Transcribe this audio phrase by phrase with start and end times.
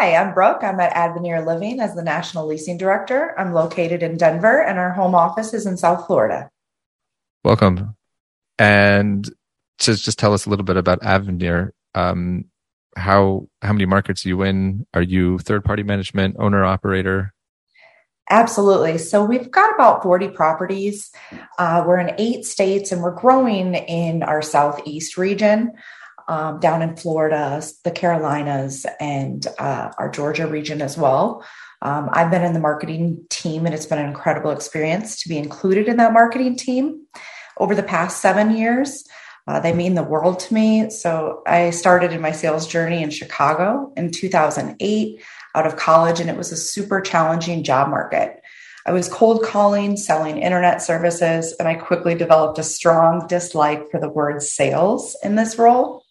[0.00, 0.64] Hi, I'm Brooke.
[0.64, 3.38] I'm at Advenir Living as the National Leasing Director.
[3.38, 6.50] I'm located in Denver and our home office is in South Florida.
[7.44, 7.94] Welcome.
[8.58, 9.28] And
[9.78, 11.72] just, just tell us a little bit about Advenir.
[11.94, 12.46] Um,
[12.96, 14.86] how, how many markets are you in?
[14.94, 17.34] Are you third party management, owner, operator?
[18.30, 18.96] Absolutely.
[18.96, 21.12] So we've got about 40 properties.
[21.58, 25.72] Uh, we're in eight states and we're growing in our Southeast region
[26.30, 31.44] um, down in Florida, the Carolinas, and uh, our Georgia region as well.
[31.82, 35.38] Um, I've been in the marketing team, and it's been an incredible experience to be
[35.38, 37.04] included in that marketing team
[37.56, 39.04] over the past seven years.
[39.48, 40.88] Uh, they mean the world to me.
[40.90, 45.20] So I started in my sales journey in Chicago in 2008
[45.56, 48.40] out of college, and it was a super challenging job market.
[48.86, 53.98] I was cold calling, selling internet services, and I quickly developed a strong dislike for
[53.98, 56.04] the word sales in this role.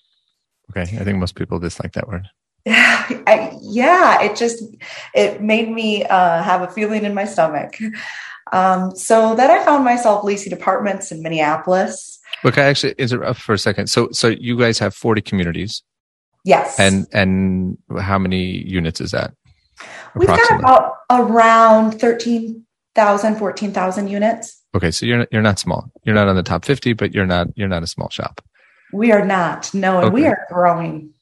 [0.72, 2.28] Okay, I think most people dislike that word.
[2.67, 4.64] I, yeah, it just
[5.16, 7.78] it made me uh, have a feeling in my stomach.
[8.52, 12.20] Um, so then I found myself leasing apartments in Minneapolis.
[12.44, 13.88] Look, I actually interrupt for a second.
[13.88, 15.84] So, so you guys have forty communities.
[16.45, 16.80] Yes.
[16.80, 19.34] And and how many units is that?
[20.16, 24.62] We've got about around 13,000, 14,000 units.
[24.75, 25.92] Okay, so you're you're not small.
[26.03, 28.42] You're not on the top 50, but you're not you're not a small shop.
[28.92, 29.73] We are not.
[29.73, 30.14] No, and okay.
[30.14, 31.14] we are growing.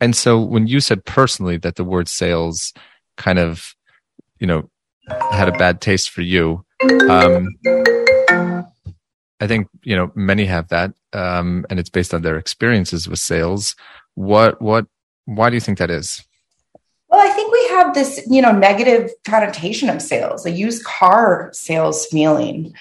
[0.00, 2.72] And so when you said personally that the word sales
[3.16, 3.74] kind of,
[4.38, 4.70] you know,
[5.32, 6.64] had a bad taste for you,
[7.08, 7.56] um,
[9.40, 10.92] I think, you know, many have that.
[11.12, 13.74] Um, and it's based on their experiences with sales.
[14.14, 14.86] What, what,
[15.24, 16.24] why do you think that is?
[17.08, 21.50] Well, I think we have this, you know, negative connotation of sales, a used car
[21.52, 22.74] sales feeling.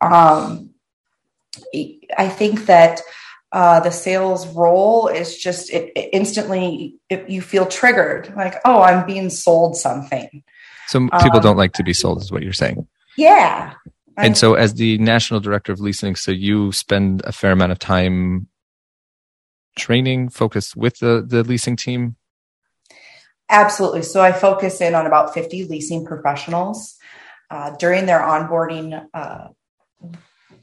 [0.00, 0.70] Um,
[2.16, 3.02] I think that
[3.52, 8.32] uh, the sales role is just it, it instantly it, you feel triggered.
[8.34, 10.42] Like oh i'm being sold something.
[10.88, 12.86] So people um, don't like to be sold is what you're saying.
[13.16, 13.74] Yeah.
[14.16, 17.78] And so as the national director of leasing so you spend a fair amount of
[17.78, 18.48] time
[19.76, 22.16] training focused with the the leasing team?
[23.48, 24.02] Absolutely.
[24.02, 26.96] So i focus in on about 50 leasing professionals
[27.50, 29.48] uh, during their onboarding uh,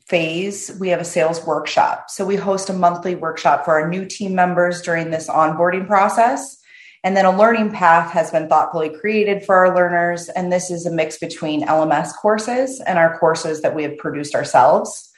[0.10, 2.10] phase, we have a sales workshop.
[2.10, 6.58] So we host a monthly workshop for our new team members during this onboarding process.
[7.04, 10.28] And then a learning path has been thoughtfully created for our learners.
[10.30, 14.36] And this is a mix between LMS courses and our courses that we have produced
[14.36, 15.10] ourselves.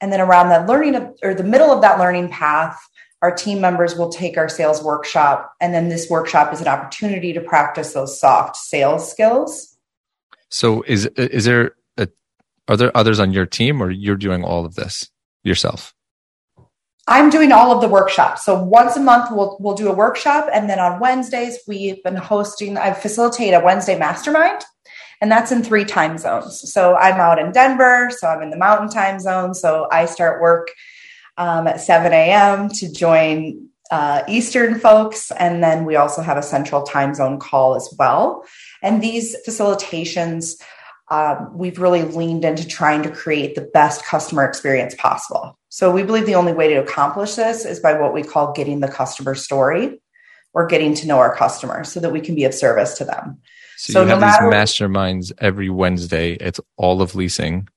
[0.00, 2.78] And then around the learning or the middle of that learning path,
[3.22, 5.52] our team members will take our sales workshop.
[5.60, 9.76] And then this workshop is an opportunity to practice those soft sales skills.
[10.48, 11.72] So is is there
[12.68, 15.10] are there others on your team or you're doing all of this
[15.44, 15.94] yourself?
[17.08, 18.44] I'm doing all of the workshops.
[18.44, 22.16] So once a month we'll we'll do a workshop and then on Wednesdays we've been
[22.16, 24.64] hosting I facilitate a Wednesday mastermind
[25.20, 26.72] and that's in three time zones.
[26.72, 29.54] So I'm out in Denver, so I'm in the mountain time zone.
[29.54, 30.68] So I start work
[31.38, 32.68] um, at 7 a.m.
[32.70, 35.30] to join uh, Eastern folks.
[35.32, 38.44] And then we also have a central time zone call as well.
[38.82, 40.60] And these facilitations
[41.08, 45.58] um, we've really leaned into trying to create the best customer experience possible.
[45.68, 48.80] So we believe the only way to accomplish this is by what we call getting
[48.80, 50.00] the customer story
[50.52, 53.38] or getting to know our customers so that we can be of service to them.
[53.76, 56.32] So, so you no have these masterminds every Wednesday.
[56.34, 57.68] It's all of leasing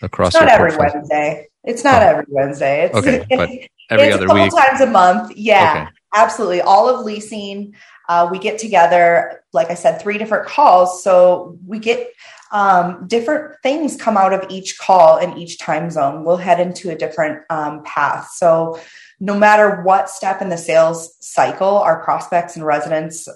[0.00, 0.34] across.
[0.34, 1.48] It's not every Wednesday.
[1.64, 2.06] It's not oh.
[2.06, 2.84] every Wednesday.
[2.84, 3.50] It's, okay, but
[3.90, 4.52] every it's other a couple week.
[4.56, 5.36] times a month.
[5.36, 5.96] Yeah, okay.
[6.14, 6.60] absolutely.
[6.62, 7.74] All of leasing.
[8.08, 11.04] Uh, we get together, like I said, three different calls.
[11.04, 12.08] So we get
[12.50, 16.24] um, different things come out of each call in each time zone.
[16.24, 18.30] We'll head into a different um, path.
[18.34, 18.80] So,
[19.20, 23.28] no matter what step in the sales cycle, our prospects and residents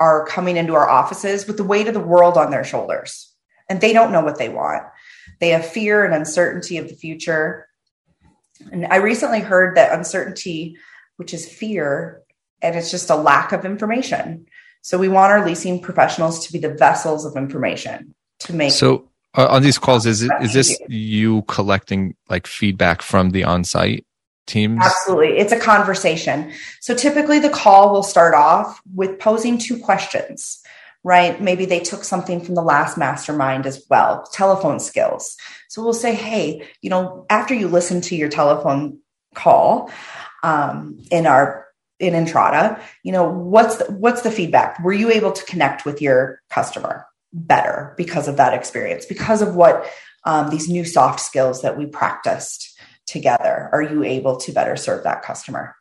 [0.00, 3.32] are coming into our offices with the weight of the world on their shoulders,
[3.68, 4.84] and they don't know what they want.
[5.40, 7.68] They have fear and uncertainty of the future.
[8.70, 10.76] And I recently heard that uncertainty,
[11.16, 12.22] which is fear,
[12.62, 14.46] and it's just a lack of information.
[14.82, 18.72] So we want our leasing professionals to be the vessels of information to make.
[18.72, 23.44] So uh, on these calls, is it, is this you collecting like feedback from the
[23.44, 24.06] on-site
[24.46, 24.80] teams?
[24.82, 25.38] Absolutely.
[25.38, 26.52] It's a conversation.
[26.80, 30.60] So typically the call will start off with posing two questions,
[31.02, 31.40] right?
[31.40, 35.36] Maybe they took something from the last mastermind as well, telephone skills.
[35.68, 39.00] So we'll say, hey, you know, after you listen to your telephone
[39.34, 39.90] call
[40.42, 41.64] um, in our
[42.00, 44.82] in Entrata, you know, what's the, what's the feedback?
[44.82, 47.06] Were you able to connect with your customer?
[47.34, 49.86] Better because of that experience, because of what
[50.24, 53.68] um, these new soft skills that we practiced together.
[53.72, 55.74] Are you able to better serve that customer?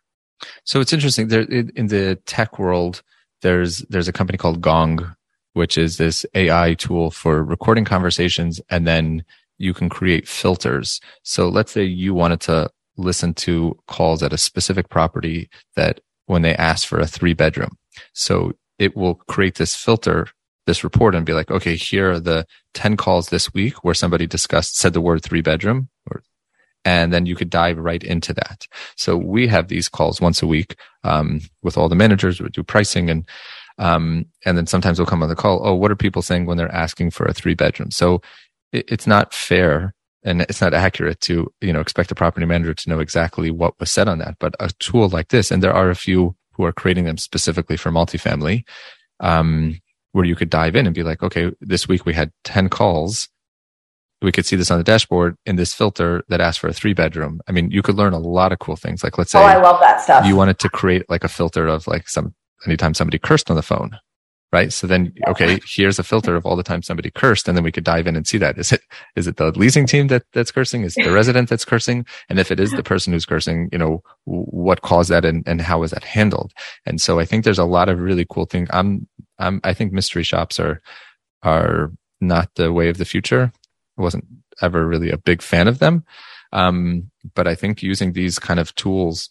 [0.66, 3.02] So it's interesting there in the tech world.
[3.42, 5.16] there's there's a company called Gong,
[5.54, 9.24] which is this AI tool for recording conversations, and then
[9.58, 11.00] you can create filters.
[11.24, 16.42] So let's say you wanted to listen to calls at a specific property that when
[16.42, 17.78] they ask for a three bedroom.
[18.14, 20.28] So it will create this filter,
[20.66, 24.28] this report and be like, okay, here are the 10 calls this week where somebody
[24.28, 26.24] discussed, said the word three bedroom or
[26.86, 28.68] and then you could dive right into that.
[28.98, 32.42] So we have these calls once a week um, with all the managers.
[32.42, 33.28] We do pricing and
[33.80, 35.62] um, and then sometimes we'll come on the call.
[35.66, 37.90] Oh, what are people saying when they're asking for a three bedroom?
[37.90, 38.22] So
[38.72, 42.74] it, it's not fair and it's not accurate to you know expect a property manager
[42.74, 44.36] to know exactly what was said on that.
[44.40, 47.78] But a tool like this, and there are a few who are creating them specifically
[47.78, 48.64] for multifamily,
[49.20, 49.80] um,
[50.14, 53.28] where you could dive in and be like, okay, this week we had 10 calls.
[54.22, 56.94] We could see this on the dashboard in this filter that asked for a three
[56.94, 57.42] bedroom.
[57.48, 59.04] I mean, you could learn a lot of cool things.
[59.04, 60.26] Like let's oh, say, oh, I love that stuff.
[60.26, 62.34] You wanted to create like a filter of like some,
[62.66, 64.00] anytime somebody cursed on the phone
[64.54, 64.72] right?
[64.72, 67.72] So then, okay, here's a filter of all the time somebody cursed, and then we
[67.72, 68.58] could dive in and see that.
[68.60, 68.82] Is it
[69.16, 70.84] is it the leasing team that that's cursing?
[70.84, 72.06] Is it the resident that's cursing?
[72.30, 75.60] And if it is the person who's cursing, you know, what caused that and, and
[75.60, 76.54] how was that handled?
[76.86, 78.70] And so I think there's a lot of really cool things.
[78.72, 79.08] I'm
[79.40, 80.82] I'm I think mystery shops are
[81.42, 81.92] are
[82.22, 83.52] not the way of the future.
[83.98, 84.26] I wasn't
[84.62, 86.06] ever really a big fan of them.
[86.52, 89.30] Um, but I think using these kind of tools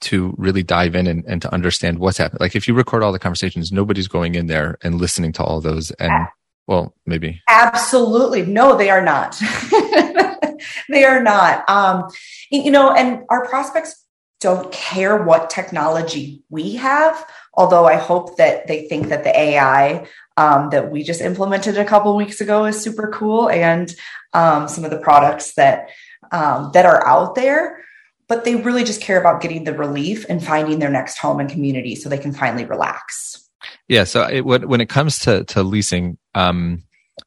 [0.00, 2.38] to really dive in and, and to understand what's happening.
[2.40, 5.60] Like if you record all the conversations, nobody's going in there and listening to all
[5.60, 6.26] those and
[6.66, 7.42] well, maybe.
[7.48, 8.46] Absolutely.
[8.46, 9.38] No, they are not.
[10.88, 11.68] they are not.
[11.68, 12.08] Um,
[12.50, 14.03] you know, and our prospects
[14.44, 20.06] don't care what technology we have, although I hope that they think that the AI
[20.36, 23.92] um, that we just implemented a couple weeks ago is super cool and
[24.34, 25.88] um, some of the products that
[26.30, 27.84] um, that are out there
[28.28, 31.50] but they really just care about getting the relief and finding their next home and
[31.50, 33.48] community so they can finally relax.
[33.88, 34.04] Yeah.
[34.04, 36.84] So it, when it comes to, to leasing, um,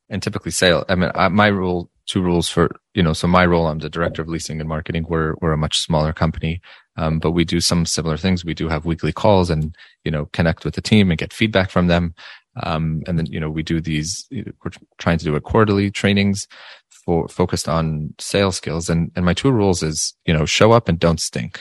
[0.10, 3.46] and typically sale, I mean, I, my rule, two rules for, you know, so my
[3.46, 5.06] role, I'm the director of leasing and marketing.
[5.08, 6.62] We're, we're a much smaller company.
[6.97, 8.44] Um, but we do some similar things.
[8.44, 11.69] We do have weekly calls and, you know, connect with the team and get feedback
[11.69, 12.15] from them.
[12.63, 16.47] Um, and then, you know, we do these, we're trying to do a quarterly trainings
[16.89, 18.89] for focused on sales skills.
[18.89, 21.59] And, and my two rules is, you know, show up and don't stink.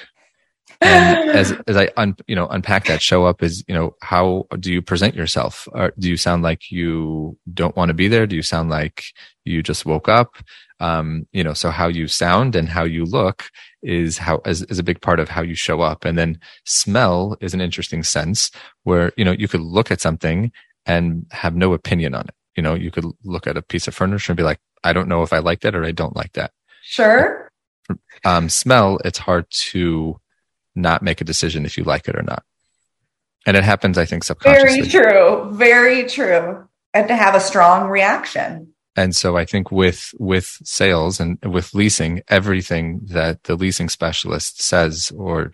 [0.81, 4.47] And as, as I, un, you know, unpack that show up is, you know, how
[4.59, 5.69] do you present yourself?
[5.73, 8.27] Or do you sound like you don't want to be there?
[8.27, 9.05] Do you sound like
[9.45, 10.37] you just woke up?
[10.81, 13.51] Um, you know, so how you sound and how you look
[13.87, 16.05] is how is, is a big part of how you show up.
[16.05, 18.51] And then smell is an interesting sense
[18.83, 20.51] where, you know, you could look at something
[20.85, 22.35] and have no opinion on it.
[22.57, 25.09] You know, you could look at a piece of furniture and be like, I don't
[25.09, 26.53] know if I like that or I don't like that.
[26.83, 27.51] Sure.
[28.25, 30.21] Um, smell, it's hard to
[30.75, 32.43] not make a decision if you like it or not.
[33.47, 34.83] And it happens, I think, subconsciously.
[34.83, 35.51] Very true.
[35.53, 36.69] Very true.
[36.93, 38.73] And to have a strong reaction.
[38.97, 44.63] And so I think with, with sales and with leasing, everything that the leasing specialist
[44.63, 45.53] says or,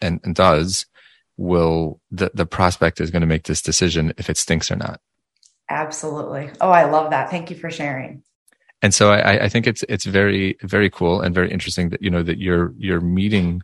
[0.00, 0.86] and, and does
[1.36, 5.00] will the, the prospect is going to make this decision if it stinks or not.
[5.70, 6.50] Absolutely.
[6.60, 7.30] Oh, I love that.
[7.30, 8.22] Thank you for sharing.
[8.82, 12.10] And so I, I think it's it's very very cool and very interesting that you
[12.10, 13.62] know that you're you're meeting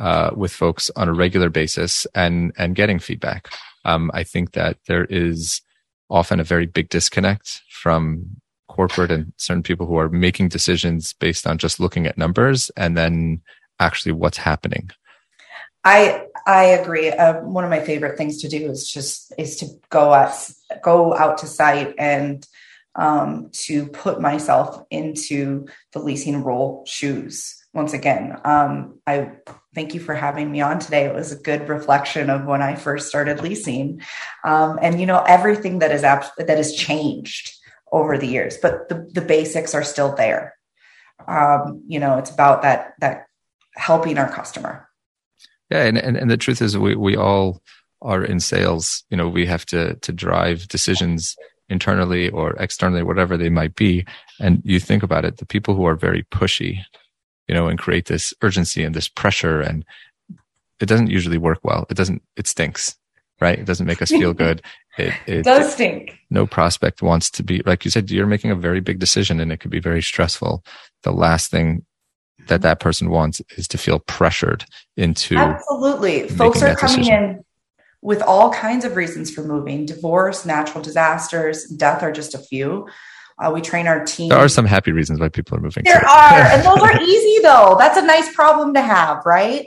[0.00, 3.48] uh, with folks on a regular basis and and getting feedback.
[3.84, 5.60] Um, I think that there is
[6.08, 8.40] often a very big disconnect from
[8.72, 12.96] corporate and certain people who are making decisions based on just looking at numbers and
[12.96, 13.40] then
[13.78, 14.90] actually what's happening
[15.84, 17.10] I I agree.
[17.10, 20.32] Uh, one of my favorite things to do is just is to go out
[20.82, 22.46] go out to site and
[22.94, 27.58] um, to put myself into the leasing role shoes.
[27.74, 29.32] Once again, um, I
[29.74, 31.06] thank you for having me on today.
[31.06, 34.02] It was a good reflection of when I first started leasing,
[34.44, 37.56] um, and you know everything that is ab- that has changed
[37.92, 40.54] over the years, but the, the basics are still there.
[41.28, 43.26] Um, you know, it's about that that
[43.76, 44.88] helping our customer
[45.72, 47.62] yeah, and, and, and the truth is we, we all
[48.02, 49.04] are in sales.
[49.08, 51.34] You know, we have to to drive decisions
[51.70, 54.04] internally or externally, whatever they might be.
[54.38, 56.80] And you think about it, the people who are very pushy,
[57.48, 59.82] you know, and create this urgency and this pressure and
[60.78, 61.86] it doesn't usually work well.
[61.88, 62.96] It doesn't, it stinks,
[63.42, 63.58] right?
[63.58, 64.62] It doesn't make us feel good.
[64.96, 66.18] It, it does stink.
[66.30, 69.52] No prospect wants to be, like you said, you're making a very big decision and
[69.52, 70.64] it could be very stressful.
[71.02, 71.84] The last thing
[72.48, 74.64] that that person wants is to feel pressured
[74.96, 77.24] into absolutely folks are coming decision.
[77.24, 77.44] in
[78.00, 82.88] with all kinds of reasons for moving divorce natural disasters death are just a few
[83.38, 86.00] uh, we train our team there are some happy reasons why people are moving there
[86.00, 86.06] too.
[86.06, 89.66] are and those are easy though that's a nice problem to have right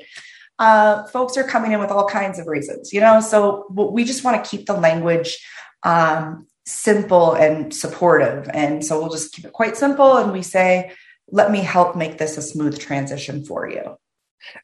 [0.60, 3.20] uh, folks are coming in with all kinds of reasons, you know.
[3.20, 5.38] So we just want to keep the language
[5.84, 10.18] um, simple and supportive, and so we'll just keep it quite simple.
[10.18, 10.92] And we say,
[11.30, 13.98] "Let me help make this a smooth transition for you."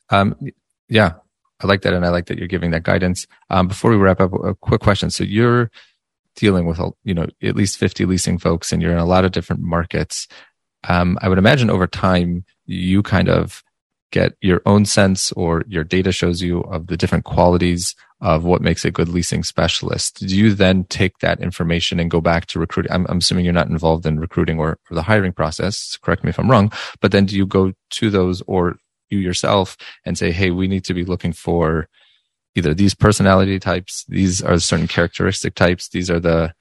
[0.09, 0.35] Um,
[0.87, 1.13] yeah,
[1.59, 3.27] I like that, and I like that you're giving that guidance.
[3.49, 5.09] Um, before we wrap up, a quick question.
[5.09, 5.71] So you're
[6.35, 9.31] dealing with, you know, at least 50 leasing folks, and you're in a lot of
[9.31, 10.27] different markets.
[10.87, 13.63] Um, I would imagine over time you kind of
[14.11, 18.61] get your own sense or your data shows you of the different qualities of what
[18.61, 20.19] makes a good leasing specialist.
[20.19, 22.91] Do you then take that information and go back to recruiting?
[22.91, 25.97] I'm, I'm assuming you're not involved in recruiting or, or, the hiring process.
[26.01, 28.77] Correct me if I'm wrong, but then do you go to those or
[29.09, 29.75] you yourself
[30.05, 31.89] and say, Hey, we need to be looking for
[32.55, 36.53] either these personality types, these are certain characteristic types, these are the,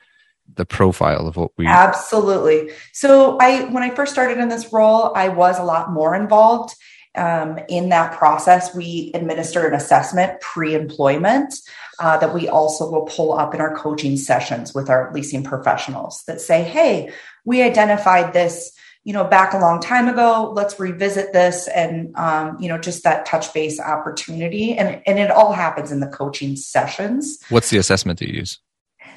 [0.55, 5.13] the profile of what we absolutely so i when i first started in this role
[5.15, 6.75] i was a lot more involved
[7.17, 11.55] um, in that process, we administer an assessment pre employment
[11.99, 16.23] uh, that we also will pull up in our coaching sessions with our leasing professionals
[16.27, 17.13] that say, hey,
[17.45, 18.73] we identified this
[19.05, 20.53] you know back a long time ago.
[20.55, 24.77] Let's revisit this and um, you know just that touch base opportunity.
[24.77, 27.39] And and it all happens in the coaching sessions.
[27.49, 28.61] What's the assessment that you use?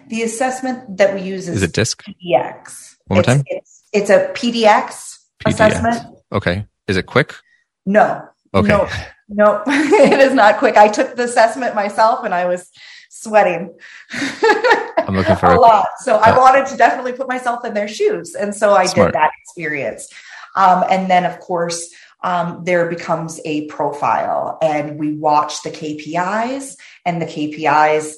[0.07, 3.43] The assessment that we use is, is it disc PDX one more it's, time?
[3.47, 6.17] it's, it's a pdx, PDX assessment.
[6.31, 6.65] Okay.
[6.88, 7.35] Is it quick
[7.86, 8.28] no.
[8.54, 8.68] Okay.
[8.68, 8.88] No,
[9.30, 10.78] no, it is not quick.
[10.78, 12.70] I took the assessment myself and I was
[13.10, 13.75] sweating.
[14.12, 15.88] I'm looking for a, a lot.
[16.00, 18.36] So I wanted to definitely put myself in their shoes.
[18.36, 19.13] And so I smart.
[19.13, 20.08] did that experience.
[20.56, 21.90] Um, and then, of course,
[22.24, 28.13] um, there becomes a profile and we watch the KPIs and the KPIs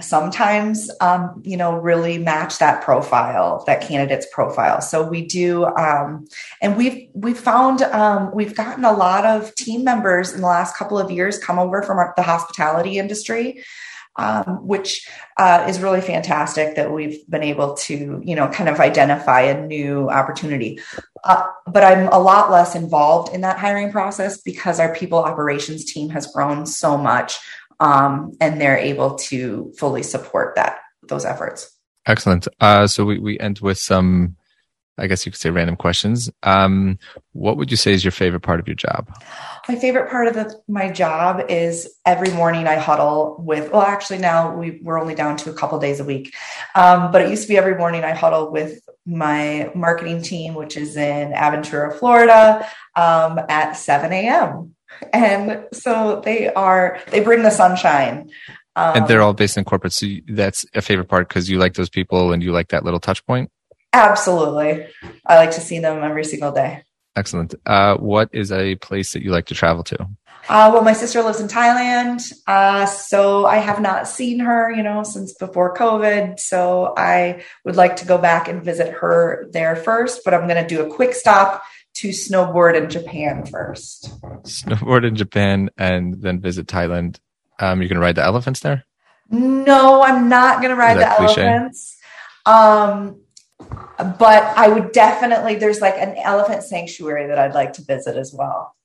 [0.00, 4.80] sometimes um, you know really match that profile that candidate's profile.
[4.80, 6.26] So we do um,
[6.62, 10.76] and we've we've found um, we've gotten a lot of team members in the last
[10.76, 13.62] couple of years come over from our, the hospitality industry
[14.18, 18.80] um, which uh, is really fantastic that we've been able to you know kind of
[18.80, 20.80] identify a new opportunity.
[21.24, 25.84] Uh, but i'm a lot less involved in that hiring process because our people operations
[25.84, 27.38] team has grown so much
[27.80, 31.74] um, and they're able to fully support that those efforts.
[32.06, 32.48] Excellent.
[32.60, 34.36] Uh, so we, we end with some,
[34.96, 36.30] I guess you could say random questions.
[36.42, 36.98] Um,
[37.32, 39.10] what would you say is your favorite part of your job?
[39.68, 44.18] My favorite part of the, my job is every morning I huddle with, well, actually
[44.18, 46.34] now we, we're only down to a couple days a week.
[46.74, 50.76] Um, but it used to be every morning I huddle with my marketing team, which
[50.76, 52.66] is in Aventura, Florida,
[52.96, 54.74] um, at 7 a.m
[55.12, 58.30] and so they are they bring the sunshine.
[58.76, 59.92] Um, and they're all based in corporate.
[59.92, 63.00] So that's a favorite part because you like those people and you like that little
[63.00, 63.50] touch point?
[63.92, 64.86] Absolutely.
[65.26, 66.82] I like to see them every single day.
[67.16, 67.54] Excellent.
[67.66, 70.08] Uh, what is a place that you like to travel to?
[70.48, 74.82] Uh, well, my sister lives in Thailand, uh, so I have not seen her, you
[74.82, 76.40] know, since before COVID.
[76.40, 80.62] So I would like to go back and visit her there first, but I'm going
[80.62, 81.62] to do a quick stop
[81.98, 84.20] to snowboard in Japan first.
[84.44, 87.18] Snowboard in Japan and then visit Thailand.
[87.58, 88.84] Um, you can ride the elephants there?
[89.30, 91.42] No, I'm not going to ride the cliche?
[91.42, 91.96] elephants.
[92.46, 93.20] Um,
[93.98, 98.32] but I would definitely, there's like an elephant sanctuary that I'd like to visit as
[98.32, 98.76] well.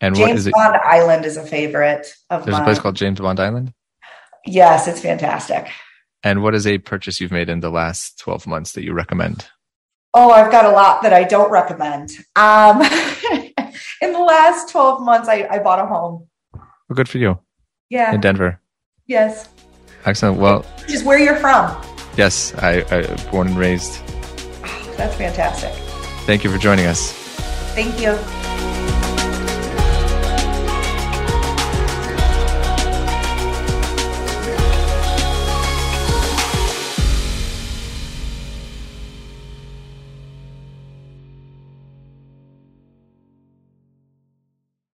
[0.00, 0.52] And James what is it?
[0.52, 2.46] Bond Island is a favorite of mine.
[2.46, 2.62] There's mine.
[2.62, 3.72] a place called James Bond Island?
[4.46, 5.68] Yes, it's fantastic.
[6.22, 9.48] And what is a purchase you've made in the last 12 months that you recommend?
[10.14, 12.10] Oh, I've got a lot that I don't recommend.
[12.36, 12.82] Um,
[14.02, 16.28] in the last 12 months, I, I bought a home.
[16.52, 17.38] Well, good for you.
[17.88, 18.12] Yeah.
[18.12, 18.60] In Denver.
[19.06, 19.48] Yes.
[20.04, 20.38] Excellent.
[20.38, 21.82] Well, just where you're from.
[22.16, 24.04] Yes, I, I born and raised.
[24.98, 25.72] that's fantastic.
[26.26, 27.12] Thank you for joining us.
[27.74, 28.18] Thank you.